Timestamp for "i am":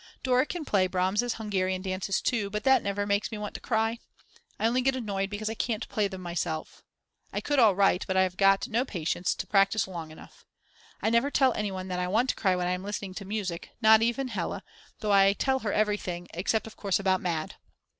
12.65-12.83